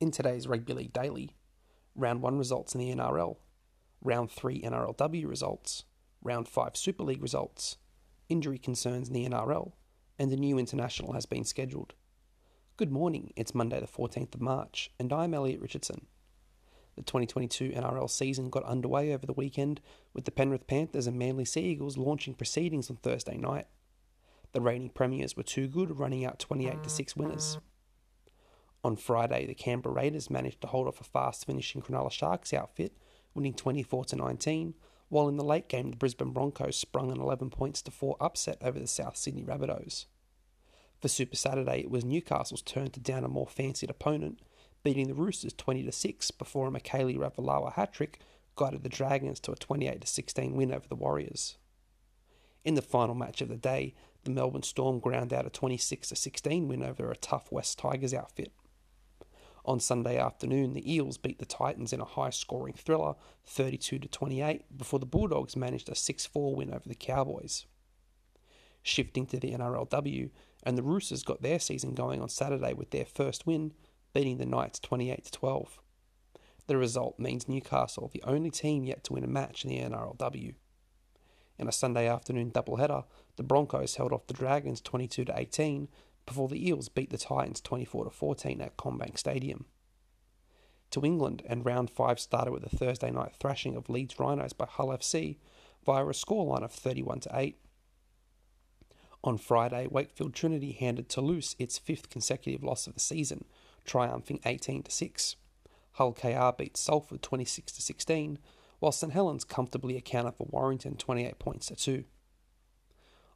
In 0.00 0.10
today's 0.10 0.46
Rugby 0.46 0.72
League 0.72 0.94
Daily, 0.94 1.36
Round 1.94 2.22
1 2.22 2.38
results 2.38 2.74
in 2.74 2.80
the 2.80 2.90
NRL, 2.90 3.36
Round 4.00 4.30
3 4.30 4.62
NRLW 4.62 5.28
results, 5.28 5.84
Round 6.22 6.48
5 6.48 6.74
Super 6.74 7.02
League 7.02 7.20
results, 7.20 7.76
injury 8.30 8.56
concerns 8.56 9.08
in 9.08 9.12
the 9.14 9.28
NRL, 9.28 9.72
and 10.18 10.32
a 10.32 10.36
new 10.36 10.56
international 10.56 11.12
has 11.12 11.26
been 11.26 11.44
scheduled. 11.44 11.92
Good 12.78 12.90
morning, 12.90 13.34
it's 13.36 13.54
Monday 13.54 13.78
the 13.78 13.86
14th 13.86 14.34
of 14.34 14.40
March, 14.40 14.90
and 14.98 15.12
I'm 15.12 15.34
Elliot 15.34 15.60
Richardson. 15.60 16.06
The 16.96 17.02
2022 17.02 17.68
NRL 17.68 18.08
season 18.08 18.48
got 18.48 18.64
underway 18.64 19.12
over 19.12 19.26
the 19.26 19.34
weekend 19.34 19.82
with 20.14 20.24
the 20.24 20.30
Penrith 20.30 20.66
Panthers 20.66 21.08
and 21.08 21.18
Manly 21.18 21.44
Sea 21.44 21.60
Eagles 21.60 21.98
launching 21.98 22.32
proceedings 22.32 22.88
on 22.88 22.96
Thursday 22.96 23.36
night. 23.36 23.66
The 24.52 24.62
reigning 24.62 24.88
premiers 24.88 25.36
were 25.36 25.42
too 25.42 25.68
good, 25.68 25.98
running 25.98 26.24
out 26.24 26.38
28 26.38 26.82
to 26.84 26.88
6 26.88 27.16
winners. 27.16 27.58
On 28.82 28.96
Friday, 28.96 29.46
the 29.46 29.54
Canberra 29.54 29.94
Raiders 29.94 30.30
managed 30.30 30.62
to 30.62 30.66
hold 30.66 30.88
off 30.88 31.00
a 31.00 31.04
fast 31.04 31.44
finishing 31.44 31.82
Cronulla 31.82 32.10
Sharks 32.10 32.54
outfit, 32.54 32.96
winning 33.34 33.52
24 33.52 34.06
to 34.06 34.16
19, 34.16 34.74
while 35.10 35.28
in 35.28 35.36
the 35.36 35.44
late 35.44 35.68
game 35.68 35.90
the 35.90 35.96
Brisbane 35.96 36.32
Broncos 36.32 36.76
sprung 36.76 37.10
an 37.10 37.20
11 37.20 37.50
points 37.50 37.82
to 37.82 37.90
4 37.90 38.16
upset 38.20 38.56
over 38.62 38.78
the 38.78 38.86
South 38.86 39.16
Sydney 39.16 39.42
Rabbitohs. 39.42 40.06
For 40.98 41.08
Super 41.08 41.36
Saturday, 41.36 41.80
it 41.80 41.90
was 41.90 42.04
Newcastle's 42.04 42.62
turn 42.62 42.90
to 42.90 43.00
down 43.00 43.24
a 43.24 43.28
more 43.28 43.46
fancied 43.46 43.90
opponent, 43.90 44.40
beating 44.82 45.08
the 45.08 45.14
Roosters 45.14 45.52
20 45.52 45.82
to 45.84 45.92
6 45.92 46.30
before 46.32 46.68
a 46.68 46.70
Mikaele 46.70 47.18
Ravalawa 47.18 47.74
hat 47.74 47.92
trick 47.92 48.20
guided 48.56 48.82
the 48.82 48.88
Dragons 48.88 49.40
to 49.40 49.52
a 49.52 49.56
28 49.56 50.00
to 50.00 50.06
16 50.06 50.54
win 50.54 50.72
over 50.72 50.88
the 50.88 50.94
Warriors. 50.94 51.56
In 52.64 52.74
the 52.74 52.82
final 52.82 53.14
match 53.14 53.40
of 53.40 53.48
the 53.48 53.56
day, 53.56 53.94
the 54.24 54.30
Melbourne 54.30 54.62
Storm 54.62 55.00
ground 55.00 55.32
out 55.32 55.46
a 55.46 55.50
26 55.50 56.08
to 56.08 56.16
16 56.16 56.68
win 56.68 56.82
over 56.82 57.10
a 57.10 57.16
tough 57.16 57.50
West 57.50 57.78
Tigers 57.78 58.12
outfit. 58.12 58.52
On 59.64 59.78
Sunday 59.78 60.18
afternoon, 60.18 60.72
the 60.72 60.92
Eels 60.92 61.18
beat 61.18 61.38
the 61.38 61.44
Titans 61.44 61.92
in 61.92 62.00
a 62.00 62.04
high 62.04 62.30
scoring 62.30 62.74
thriller 62.74 63.14
32 63.44 63.98
to 63.98 64.08
28 64.08 64.76
before 64.76 64.98
the 64.98 65.06
Bulldogs 65.06 65.56
managed 65.56 65.88
a 65.88 65.94
6 65.94 66.26
4 66.26 66.56
win 66.56 66.72
over 66.72 66.88
the 66.88 66.94
Cowboys. 66.94 67.66
Shifting 68.82 69.26
to 69.26 69.38
the 69.38 69.52
NRLW, 69.52 70.30
and 70.62 70.78
the 70.78 70.82
Roosters 70.82 71.22
got 71.22 71.42
their 71.42 71.58
season 71.58 71.94
going 71.94 72.22
on 72.22 72.28
Saturday 72.28 72.72
with 72.72 72.90
their 72.90 73.04
first 73.04 73.46
win, 73.46 73.72
beating 74.14 74.38
the 74.38 74.46
Knights 74.46 74.78
28 74.78 75.24
to 75.24 75.32
12. 75.32 75.80
The 76.66 76.76
result 76.76 77.18
means 77.18 77.48
Newcastle 77.48 78.10
the 78.12 78.22
only 78.24 78.50
team 78.50 78.84
yet 78.84 79.04
to 79.04 79.12
win 79.12 79.24
a 79.24 79.28
match 79.28 79.64
in 79.64 79.70
the 79.70 79.78
NRLW. 79.80 80.54
In 81.58 81.68
a 81.68 81.72
Sunday 81.72 82.08
afternoon 82.08 82.52
doubleheader, 82.52 83.04
the 83.36 83.42
Broncos 83.42 83.96
held 83.96 84.12
off 84.12 84.26
the 84.26 84.34
Dragons 84.34 84.80
22 84.80 85.26
to 85.26 85.38
18 85.38 85.88
before 86.30 86.48
the 86.48 86.64
Eels 86.68 86.88
beat 86.88 87.10
the 87.10 87.18
Titans 87.18 87.60
24 87.60 88.04
to 88.04 88.10
14 88.10 88.60
at 88.60 88.76
CommBank 88.76 89.18
Stadium. 89.18 89.64
To 90.92 91.04
England, 91.04 91.42
and 91.44 91.66
round 91.66 91.90
5 91.90 92.20
started 92.20 92.52
with 92.52 92.64
a 92.64 92.68
Thursday 92.76 93.10
night 93.10 93.32
thrashing 93.40 93.74
of 93.74 93.90
Leeds 93.90 94.16
Rhinos 94.16 94.52
by 94.52 94.66
Hull 94.66 94.90
FC 94.90 95.38
via 95.84 96.06
a 96.06 96.10
scoreline 96.10 96.62
of 96.62 96.70
31 96.70 97.18
to 97.20 97.30
8. 97.34 97.56
On 99.24 99.38
Friday, 99.38 99.88
Wakefield 99.90 100.32
Trinity 100.32 100.70
handed 100.70 101.08
Toulouse 101.08 101.56
its 101.58 101.78
fifth 101.78 102.10
consecutive 102.10 102.62
loss 102.62 102.86
of 102.86 102.94
the 102.94 103.00
season, 103.00 103.44
triumphing 103.84 104.38
18 104.46 104.84
to 104.84 104.90
6. 104.92 105.34
Hull 105.94 106.12
KR 106.12 106.56
beat 106.56 106.76
Salford 106.76 107.22
26 107.22 107.72
to 107.72 107.82
16, 107.82 108.38
while 108.78 108.92
St 108.92 109.12
Helens 109.12 109.42
comfortably 109.42 109.96
accounted 109.96 110.34
for 110.36 110.46
Warrington 110.48 110.94
28 110.94 111.40
points 111.40 111.66
to 111.66 111.74
2. 111.74 112.04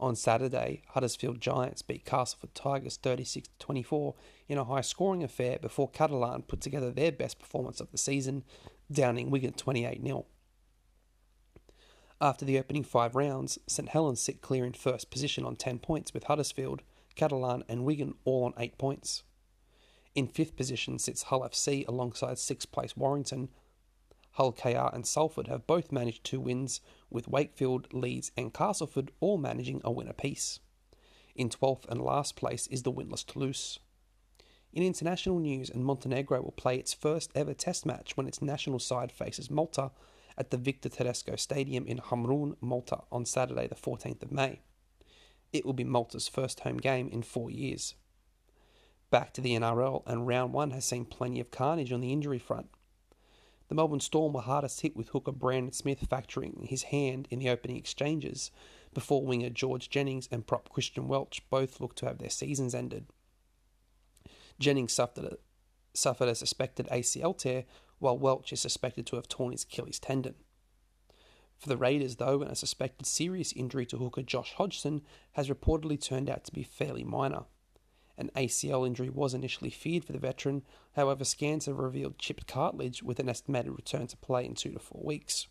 On 0.00 0.14
Saturday, 0.14 0.82
Huddersfield 0.90 1.40
Giants 1.40 1.82
beat 1.82 2.04
Castleford 2.04 2.54
Tigers 2.54 2.96
36 2.98 3.48
24 3.58 4.14
in 4.48 4.56
a 4.56 4.64
high 4.64 4.80
scoring 4.80 5.24
affair 5.24 5.58
before 5.60 5.90
Catalan 5.90 6.42
put 6.42 6.60
together 6.60 6.92
their 6.92 7.10
best 7.10 7.40
performance 7.40 7.80
of 7.80 7.90
the 7.90 7.98
season, 7.98 8.44
downing 8.92 9.28
Wigan 9.28 9.54
28 9.54 10.00
0. 10.00 10.26
After 12.20 12.44
the 12.44 12.58
opening 12.58 12.84
five 12.84 13.16
rounds, 13.16 13.58
St 13.66 13.88
Helens 13.88 14.20
sit 14.20 14.40
clear 14.40 14.64
in 14.64 14.72
first 14.72 15.10
position 15.10 15.44
on 15.44 15.56
10 15.56 15.80
points 15.80 16.14
with 16.14 16.24
Huddersfield, 16.24 16.82
Catalan, 17.16 17.64
and 17.68 17.84
Wigan 17.84 18.14
all 18.24 18.44
on 18.44 18.54
8 18.56 18.78
points. 18.78 19.24
In 20.14 20.26
fifth 20.28 20.56
position 20.56 20.98
sits 20.98 21.24
Hull 21.24 21.42
FC 21.42 21.86
alongside 21.86 22.38
sixth 22.38 22.72
place 22.72 22.96
Warrington. 22.96 23.48
Hull 24.38 24.52
KR 24.52 24.94
and 24.94 25.04
Salford 25.04 25.48
have 25.48 25.66
both 25.66 25.90
managed 25.90 26.22
two 26.22 26.38
wins, 26.38 26.80
with 27.10 27.26
Wakefield, 27.26 27.92
Leeds, 27.92 28.30
and 28.36 28.54
Castleford 28.54 29.10
all 29.18 29.36
managing 29.36 29.80
a 29.82 29.90
win 29.90 30.06
apiece. 30.06 30.60
In 31.34 31.48
12th 31.48 31.88
and 31.88 32.00
last 32.00 32.36
place 32.36 32.68
is 32.68 32.84
the 32.84 32.92
winless 32.92 33.26
Toulouse. 33.26 33.80
In 34.72 34.84
international 34.84 35.40
news, 35.40 35.68
and 35.68 35.84
Montenegro 35.84 36.40
will 36.40 36.52
play 36.52 36.76
its 36.76 36.94
first 36.94 37.32
ever 37.34 37.52
test 37.52 37.84
match 37.84 38.16
when 38.16 38.28
its 38.28 38.40
national 38.40 38.78
side 38.78 39.10
faces 39.10 39.50
Malta 39.50 39.90
at 40.36 40.52
the 40.52 40.56
Victor 40.56 40.88
Tedesco 40.88 41.34
Stadium 41.34 41.84
in 41.84 41.98
Hamrun, 41.98 42.54
Malta 42.60 43.00
on 43.10 43.24
Saturday, 43.24 43.66
the 43.66 43.74
14th 43.74 44.22
of 44.22 44.30
May. 44.30 44.60
It 45.52 45.66
will 45.66 45.72
be 45.72 45.82
Malta's 45.82 46.28
first 46.28 46.60
home 46.60 46.76
game 46.76 47.08
in 47.08 47.24
four 47.24 47.50
years. 47.50 47.96
Back 49.10 49.32
to 49.32 49.40
the 49.40 49.56
NRL, 49.56 50.04
and 50.06 50.28
round 50.28 50.52
one 50.52 50.70
has 50.70 50.84
seen 50.84 51.06
plenty 51.06 51.40
of 51.40 51.50
carnage 51.50 51.90
on 51.90 52.00
the 52.00 52.12
injury 52.12 52.38
front. 52.38 52.68
The 53.68 53.74
Melbourne 53.74 54.00
Storm 54.00 54.32
were 54.32 54.40
hardest 54.40 54.80
hit 54.80 54.96
with 54.96 55.10
hooker 55.10 55.32
Brandon 55.32 55.72
Smith 55.72 56.08
factoring 56.08 56.66
his 56.66 56.84
hand 56.84 57.28
in 57.30 57.38
the 57.38 57.50
opening 57.50 57.76
exchanges, 57.76 58.50
before 58.94 59.24
winger 59.24 59.50
George 59.50 59.90
Jennings 59.90 60.26
and 60.30 60.46
prop 60.46 60.70
Christian 60.70 61.06
Welch 61.06 61.42
both 61.50 61.78
looked 61.78 61.98
to 61.98 62.06
have 62.06 62.18
their 62.18 62.30
seasons 62.30 62.74
ended. 62.74 63.06
Jennings 64.58 64.94
suffered 64.94 65.24
a, 65.24 65.36
suffered 65.92 66.28
a 66.28 66.34
suspected 66.34 66.88
ACL 66.88 67.36
tear, 67.36 67.64
while 67.98 68.16
Welch 68.16 68.52
is 68.52 68.60
suspected 68.60 69.06
to 69.06 69.16
have 69.16 69.28
torn 69.28 69.52
his 69.52 69.64
Achilles 69.64 69.98
tendon. 69.98 70.34
For 71.58 71.68
the 71.68 71.76
Raiders, 71.76 72.16
though, 72.16 72.42
a 72.42 72.54
suspected 72.54 73.06
serious 73.06 73.52
injury 73.52 73.84
to 73.86 73.98
hooker 73.98 74.22
Josh 74.22 74.54
Hodgson 74.54 75.02
has 75.32 75.50
reportedly 75.50 76.00
turned 76.00 76.30
out 76.30 76.44
to 76.44 76.52
be 76.52 76.62
fairly 76.62 77.04
minor. 77.04 77.44
An 78.18 78.30
ACL 78.36 78.86
injury 78.86 79.08
was 79.08 79.32
initially 79.32 79.70
feared 79.70 80.04
for 80.04 80.12
the 80.12 80.18
veteran, 80.18 80.62
however, 80.96 81.24
scans 81.24 81.66
have 81.66 81.78
revealed 81.78 82.18
chipped 82.18 82.46
cartilage 82.46 83.02
with 83.02 83.18
an 83.20 83.28
estimated 83.28 83.72
return 83.72 84.08
to 84.08 84.16
play 84.18 84.44
in 84.44 84.54
two 84.54 84.72
to 84.72 84.78
four 84.78 85.00
weeks. 85.02 85.46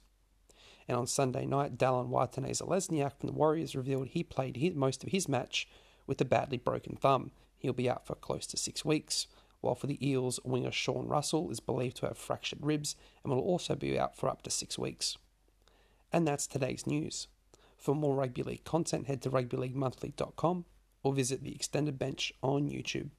And 0.88 0.98
on 0.98 1.08
Sunday 1.08 1.46
night, 1.46 1.78
Dallin 1.78 2.10
Watene-Zelezniak 2.10 3.18
from 3.18 3.28
the 3.28 3.34
Warriors 3.34 3.76
revealed 3.76 4.10
he 4.10 4.22
played 4.22 4.58
his, 4.58 4.76
most 4.76 5.04
of 5.04 5.10
his 5.10 5.28
match 5.28 5.68
with 6.06 6.22
a 6.22 6.26
badly 6.26 6.58
broken 6.58 6.96
thumb. 6.96 7.32
He'll 7.58 7.74
be 7.74 7.90
out 7.90 8.06
for 8.06 8.16
close 8.16 8.46
to 8.48 8.58
six 8.58 8.86
weeks 8.86 9.28
while 9.62 9.76
for 9.76 9.88
the 9.88 10.08
Eels, 10.08 10.40
winger 10.44 10.72
Sean 10.72 11.08
Russell 11.08 11.50
is 11.50 11.60
believed 11.60 11.98
to 11.98 12.08
have 12.08 12.18
fractured 12.18 12.66
ribs 12.66 12.96
and 13.24 13.34
will 13.34 13.42
also 13.42 13.76
be 13.76 13.98
out 13.98 14.16
for 14.16 14.30
up 14.30 14.42
to 14.44 14.50
six 14.50 14.78
weeks. 14.78 15.18
And 16.12 16.28
that's 16.28 16.48
today's 16.48 16.86
news. 16.86 17.28
For 17.78 17.96
more 17.96 18.16
rugby 18.16 18.44
league 18.44 18.64
content, 18.64 19.08
head 19.08 19.22
to 19.24 19.30
rugbyleaguemonthly.com 19.30 20.66
or 21.08 21.14
visit 21.14 21.42
the 21.42 21.56
extended 21.56 21.98
bench 21.98 22.34
on 22.44 22.70
YouTube. 22.70 23.10